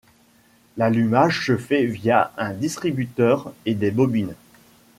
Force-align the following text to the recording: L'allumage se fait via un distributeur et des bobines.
L'allumage 0.77 1.45
se 1.45 1.57
fait 1.57 1.85
via 1.85 2.33
un 2.35 2.53
distributeur 2.53 3.53
et 3.67 3.75
des 3.75 3.91
bobines. 3.91 4.33